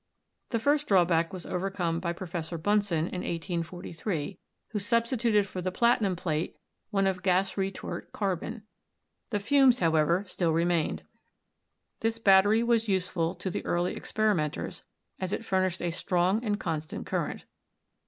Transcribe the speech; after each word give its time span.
The 0.49 0.57
first 0.57 0.87
drawback 0.87 1.31
was 1.31 1.45
overcome 1.45 1.99
by 1.99 2.11
Professor 2.11 2.57
Bunsen, 2.57 3.05
in 3.05 3.21
1843, 3.21 4.39
wno 4.73 4.81
substituted 4.81 5.45
for 5.47 5.61
the 5.61 5.71
platin 5.71 6.07
um 6.07 6.15
plate 6.15 6.57
one 6.89 7.05
of 7.05 7.21
gas 7.21 7.55
retort 7.55 8.11
carbon. 8.11 8.63
The 9.29 9.39
fumes, 9.39 9.77
however, 9.77 10.23
still 10.25 10.53
remained. 10.53 11.03
This 11.99 12.17
battery 12.17 12.63
was 12.63 12.87
useful 12.87 13.35
to 13.35 13.51
the 13.51 13.63
early 13.63 13.95
ex 13.95 14.11
perimenters, 14.11 14.81
as 15.19 15.33
it 15.33 15.45
furnished 15.45 15.83
a 15.83 15.91
strong 15.91 16.43
and 16.43 16.59
constant 16.59 17.05
current. 17.05 17.45